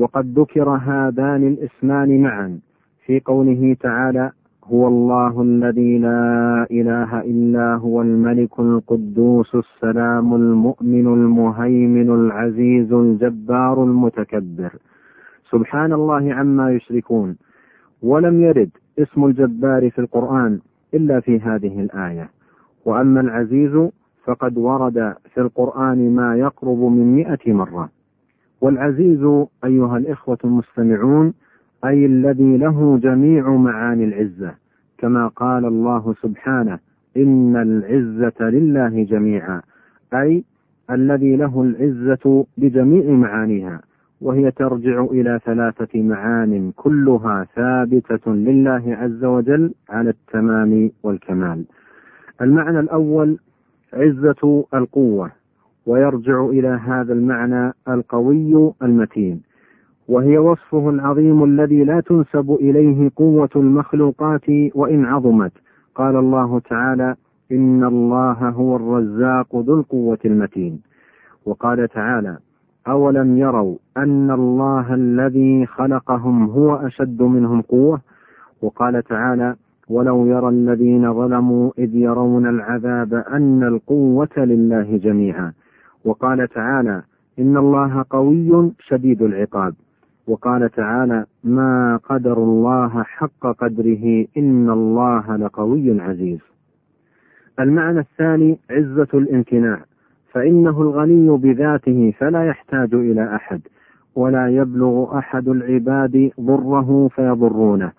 [0.00, 2.58] وقد ذكر هذان الاسمان معا.
[3.06, 4.30] في قوله تعالى
[4.64, 14.72] هو الله الذي لا إله إلا هو الملك القدوس السلام المؤمن المهيمن العزيز الجبار المتكبر.
[15.50, 17.36] سبحان الله عما يشركون.
[18.02, 20.60] ولم يرد اسم الجبار في القرآن
[20.94, 22.30] إلا في هذه الآية.
[22.84, 23.88] وأما العزيز
[24.24, 27.99] فقد ورد في القرآن ما يقرب من مائه مرة.
[28.60, 31.32] والعزيز أيها الإخوة المستمعون
[31.84, 34.54] أي الذي له جميع معاني العزة
[34.98, 36.78] كما قال الله سبحانه
[37.16, 39.62] إن العزة لله جميعا
[40.14, 40.44] أي
[40.90, 43.80] الذي له العزة بجميع معانيها
[44.20, 51.64] وهي ترجع إلى ثلاثة معان كلها ثابتة لله عز وجل على التمام والكمال.
[52.40, 53.38] المعنى الأول
[53.92, 55.30] عزة القوة
[55.86, 59.40] ويرجع إلى هذا المعنى القوي المتين.
[60.08, 65.52] وهي وصفه العظيم الذي لا تنسب إليه قوة المخلوقات وإن عظمت.
[65.94, 67.14] قال الله تعالى
[67.52, 70.80] إن الله هو الرزاق ذو القوة المتين.
[71.46, 72.38] وقال تعالى
[72.88, 78.00] أولم يروا أن الله الذي خلقهم هو أشد منهم قوة؟
[78.62, 79.56] وقال تعالى
[79.88, 85.52] ولو يرى الذين ظلموا إذ يرون العذاب أن القوة لله جميعا.
[86.04, 87.02] وقال تعالى
[87.38, 89.74] إن الله قوي شديد العقاب.
[90.26, 96.40] وقال تعالى ما قدر الله حق قدره إن الله لقوي عزيز.
[97.60, 99.84] المعنى الثاني عزة الامتناع
[100.32, 103.60] فإنه الغني بذاته فلا يحتاج إلى أحد
[104.14, 107.92] ولا يبلغ أحد العباد ضره فيضرونه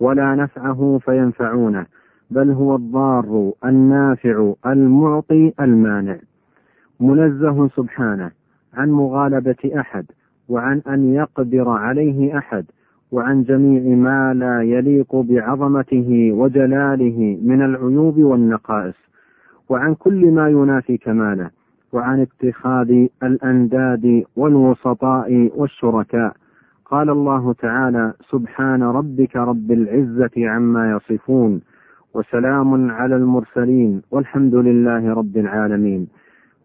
[0.00, 1.86] ولا نفعه فينفعونه
[2.30, 6.18] بل هو الضار النافع المعطي المانع.
[7.00, 8.30] منزه سبحانه
[8.74, 10.06] عن مغالبة أحد
[10.48, 12.64] وعن أن يقدر عليه أحد
[13.12, 18.94] وعن جميع ما لا يليق بعظمته وجلاله من العيوب والنقائص
[19.68, 21.50] وعن كل ما ينافي كماله
[21.92, 26.32] وعن اتخاذ الأنداد والوسطاء والشركاء.
[26.84, 31.60] قال الله تعالى سبحان ربك رب العزة عما يصفون
[32.14, 36.08] وسلام على المرسلين والحمد لله رب العالمين.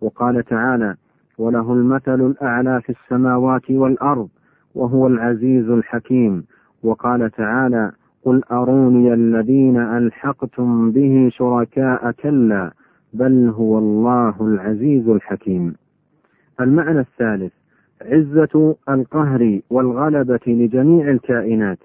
[0.04, 0.96] وقال تعالى
[1.38, 4.30] وله المثل الأعلى في السماوات والأرض
[4.76, 6.46] وهو العزيز الحكيم.
[6.84, 7.92] وقال تعالى
[8.26, 12.72] قل أروني الذين ألحقتم به شركاء كلا
[13.14, 15.76] بل هو الله العزيز الحكيم.
[16.62, 17.54] المعنى الثالث
[18.02, 21.80] عزة القهر والغلبة لجميع الكائنات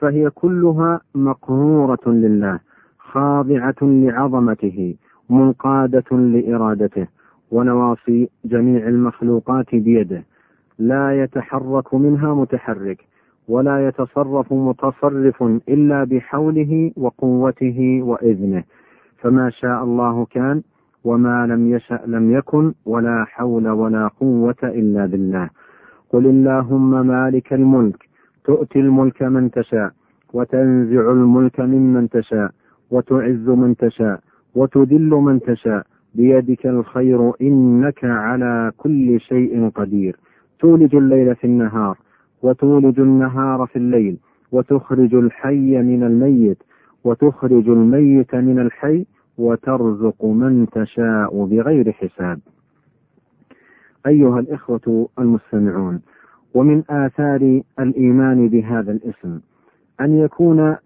[0.00, 2.60] فهي كلها مقهورة لله
[2.98, 4.94] خاضعة لعظمته
[5.30, 7.06] منقادة لإرادته.
[7.54, 10.22] ونواصي جميع المخلوقات بيده.
[10.78, 13.00] لا يتحرك منها متحرك
[13.48, 18.64] ولا يتصرف متصرف إلا بحوله وقوته وإذنه.
[19.18, 20.62] فما شاء الله كان
[21.04, 25.50] وما لم يشأ لم يكن ولا حول ولا قوة إلا بالله.
[26.12, 28.08] قل اللهم مالك الملك
[28.44, 29.90] تؤتي الملك من تشاء
[30.32, 32.50] وتنزع الملك ممن تشاء
[32.90, 34.20] وتعز من تشاء
[34.54, 40.16] وتذل من تشاء بيدك الخير إنك على كل شيء قدير.
[40.60, 41.98] تولج الليل في النهار
[42.42, 44.18] وتولج النهار في الليل
[44.52, 46.58] وتخرج الحي من الميت
[47.04, 49.06] وتخرج الميت من الحي
[49.38, 52.40] وترزق من تشاء بغير حساب.
[54.06, 56.00] أيها الإخوة المستمعون
[56.54, 59.40] ومن آثار الإيمان بهذا الاسم
[60.00, 60.76] أن يكون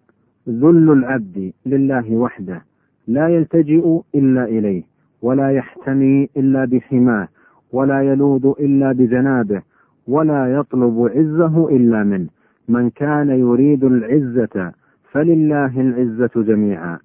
[0.49, 2.65] ذل العبد لله وحده
[3.07, 4.83] لا يلتجئ إلا إليه.
[5.23, 7.29] ولا يحتمي إلا بحماه
[7.73, 9.63] ولا يلوذ إلا بجنابه
[10.09, 12.29] ولا يطلب عزه إلا منه.
[12.69, 14.73] من كان يريد العزة
[15.13, 16.99] فلله العزة جميعا.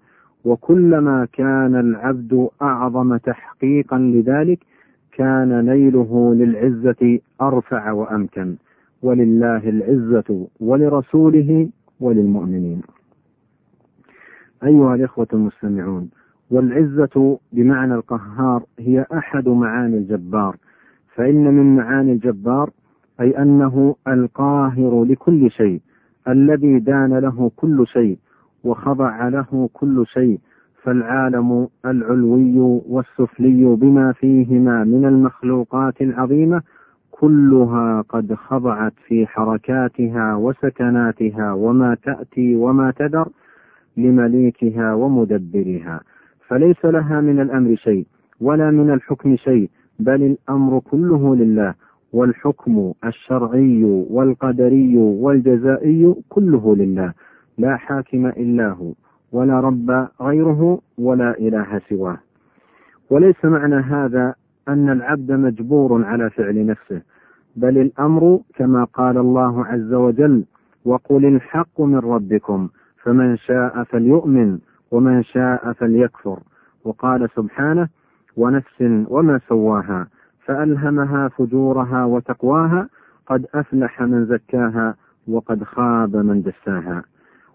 [0.46, 4.60] وكلما كان العبد أعظم تحقيقا لذلك
[5.12, 8.56] كان نيله للعزة أرفع وأمكن.
[9.02, 11.70] ولله العزة ولرسوله
[12.00, 12.82] وللمؤمنين.
[14.64, 16.10] أيها الإخوة المستمعون
[16.52, 20.58] والعزة بمعنى القهار هي أحد معاني الجبار.
[21.16, 22.70] فإن من معاني الجبار
[23.22, 25.82] أي أنه القاهر لكل شيء
[26.28, 28.18] الذي دان له كل شيء
[28.64, 30.40] وخضع له كل شيء
[30.84, 36.62] فالعالم العلوي والسفلي بما فيهما من المخلوقات العظيمة
[37.12, 43.28] كلها قد خضعت في حركاتها وسكناتها وما تأتي وما تدر
[43.98, 46.02] لمليكها ومدبرها.
[46.48, 48.06] فليس لها من الأمر شيء
[48.42, 49.70] ولا من الحكم شيء
[50.00, 51.74] بل الأمر كله لله
[52.14, 57.14] والحكم الشرعي والقدري والجزائي كله لله.
[57.58, 58.94] لا حاكم إلا هو
[59.32, 62.18] ولا رب غيره ولا إله سواه.
[63.10, 64.36] وليس معنى هذا
[64.68, 67.02] أن العبد مجبور على فعل نفسه
[67.56, 70.46] بل الأمر كما قال الله عز وجل
[70.86, 72.70] وقل الحق من ربكم
[73.04, 74.60] فمن شاء فليؤمن
[74.94, 76.40] ومن شاء فليكفر.
[76.84, 77.88] وقال سبحانه
[78.38, 80.08] ونفس وما سواها
[80.46, 82.90] فألهمها فجورها وتقواها
[83.28, 84.96] قد أفلح من زكاها
[85.28, 87.04] وقد خاب من دساها.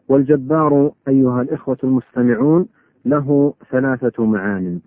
[0.09, 2.67] والجبار أيها الإخوة المستمعون
[3.05, 4.81] له ثلاثة معان.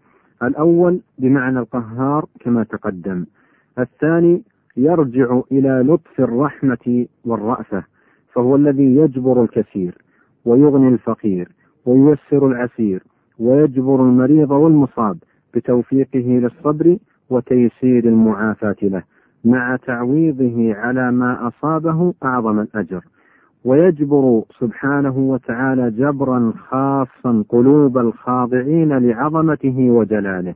[0.44, 3.26] الأول بمعنى القهار كما تقدم.
[3.80, 4.44] الثاني
[4.78, 7.84] يرجع إلى لطف الرحمة والرأفة
[8.34, 9.98] فهو الذي يجبر الكثير
[10.46, 11.52] ويغني الفقير.
[11.86, 13.04] وييسر العسير
[13.40, 15.18] ويجبر المريض والمصاب
[15.54, 16.98] بتوفيقه للصبر
[17.30, 19.04] وتيسير المعافاة له
[19.46, 23.06] مع تعويضه على ما أصابه أعظم الأجر.
[23.66, 30.56] ويجبر سبحانه وتعالى جبرا خاصا قلوب الخاضعين لعظمته وجلاله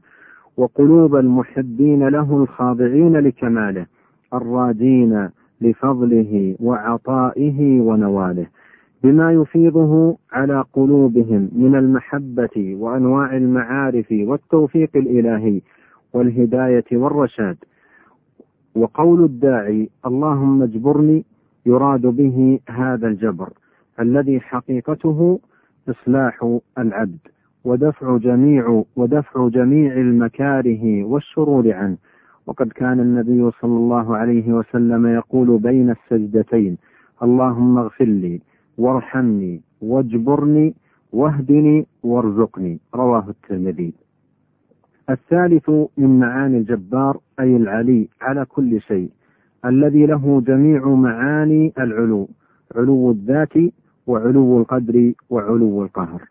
[0.57, 3.85] وقلوب المحبين له الخاضعين لكماله
[4.33, 5.29] الراجين
[5.61, 8.47] لفضله وعطائه ونواله.
[9.05, 15.61] بما يفيضه على قلوبهم من المحبة وأنواع المعارف والتوفيق الإلهي
[16.13, 17.57] والهداية والرشاد.
[18.75, 21.25] وقول الداعي اللهم اجبرني
[21.65, 23.49] يراد به هذا الجبر
[23.99, 25.39] الذي حقيقته
[25.89, 27.19] إصلاح العبد
[27.65, 31.97] ودفع جميع ودفع جميع المكاره والشرور عنه.
[32.47, 36.77] وقد كان النبي صلى الله عليه وسلم يقول بين السجدتين
[37.23, 38.41] اللهم اغفر لي
[38.77, 40.73] وارحمني واجبرني
[41.13, 42.79] واهدني وارزقني.
[42.95, 43.93] رواه الترمذي.
[45.09, 49.09] الثالث من معاني الجبار أي العلي على كل شيء
[49.65, 52.27] الذي له جميع معاني العلو
[52.75, 53.53] علو الذات
[54.07, 56.21] وعلو القدر وعلو القهر.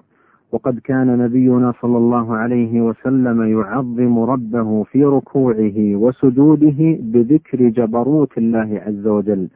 [0.52, 8.82] وقد كان نبينا صلى الله عليه وسلم يعظم ربه في ركوعه وسجوده بذكر جبروت الله
[8.86, 9.48] عز وجل.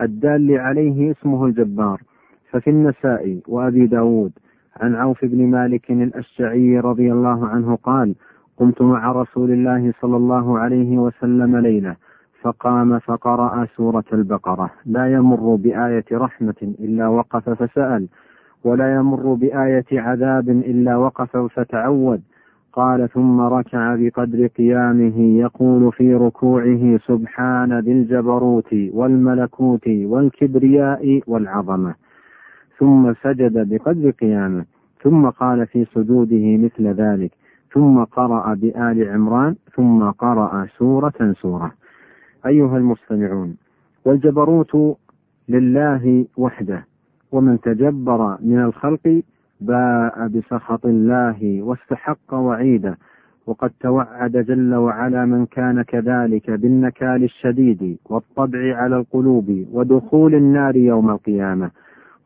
[0.00, 2.02] الدال عليه اسمه الجبار.
[2.50, 4.32] ففي النساء وأبي داود
[4.76, 8.14] عن عوف بن مالك الأشعري رضي الله عنه قال
[8.58, 11.96] قمت مع رسول الله صلى الله عليه وسلم ليلة
[12.42, 14.70] فقام فقرأ سورة البقرة.
[14.86, 18.08] لا يمر بآية رحمة إلا وقف فسأل
[18.64, 22.22] ولا يمر بآية عذاب إلا وقف فتعود.
[22.72, 31.94] قال ثم ركع بقدر قيامه يقول في ركوعه سبحان ذي الجبروت والملكوت والكبرياء والعظمة.
[32.78, 34.64] ثم سجد بقدر قيامه
[35.02, 37.30] ثم قال في سجوده مثل ذلك
[37.72, 41.72] ثم قرأ بآل عمران ثم قرأ سورة سورة.
[42.46, 43.56] أيها المستمعون
[44.04, 44.96] والجبروت
[45.48, 46.84] لله وحده
[47.32, 49.22] ومن تجبر من الخلق
[49.60, 52.98] باء بسخط الله واستحق وعيده
[53.46, 61.10] وقد توعد جل وعلا من كان كذلك بالنكال الشديد والطبع على القلوب ودخول النار يوم
[61.10, 61.70] القيامة.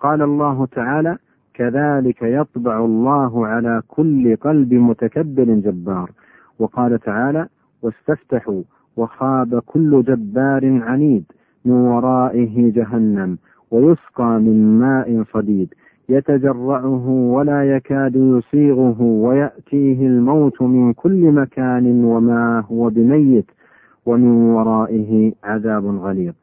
[0.00, 1.18] قال الله تعالى
[1.54, 6.10] كذلك يطبع الله على كل قلب متكبر جبار.
[6.58, 7.46] وقال تعالى
[7.82, 8.62] واستفتحوا
[8.96, 11.24] وخاب كل جبار عنيد
[11.64, 13.38] من ورائه جهنم
[13.70, 15.74] ويسقى من ماء صديد.
[16.08, 23.46] يتجرعه ولا يكاد يسيغه ويأتيه الموت من كل مكان وما هو بميت
[24.06, 26.34] ومن ورائه عذاب غليظ.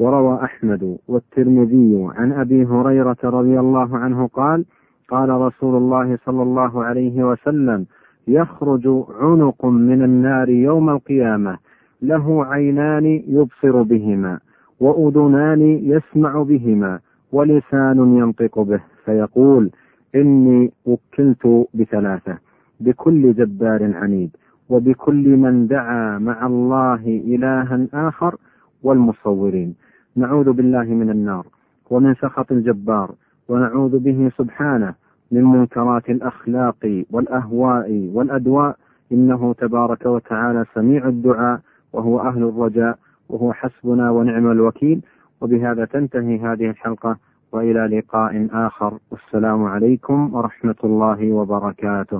[0.00, 4.64] وروى أحمد والترمذي عن أبي هريرة رضي الله عنه قال
[5.08, 7.86] قال رسول الله صلى الله عليه وسلم
[8.28, 8.88] يخرج
[9.20, 11.58] عنق من النار يوم القيامة
[12.02, 14.40] له عينان يبصر بهما
[14.80, 17.00] وأذنان يسمع بهما
[17.32, 19.70] ولسان ينطق به فيقول
[20.14, 22.38] إني وكلت بثلاثة
[22.80, 24.30] بكل جبار عنيد
[24.68, 28.36] وبكل من دعا مع الله إلها آخر
[28.82, 29.74] والمصورين.
[30.16, 31.46] نعوذ بالله من النار
[31.90, 33.10] ومن سخط الجبار
[33.48, 34.94] ونعوذ به سبحانه
[35.32, 38.76] من منكرات الأخلاق والأهواء والأدواء.
[39.12, 41.60] إنه تبارك وتعالى سميع الدعاء
[41.92, 42.98] وهو أهل الرجاء
[43.28, 45.02] وهو حسبنا ونعم الوكيل.
[45.40, 47.16] وبهذا تنتهي هذه الحلقة
[47.52, 48.98] وإلى لقاء آخر.
[49.10, 52.18] والسلام عليكم ورحمة الله وبركاته.